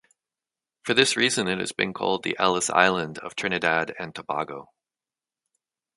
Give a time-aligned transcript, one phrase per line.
[0.81, 4.71] For this reason it has been called the Ellis Island of Trinidad and Tobago.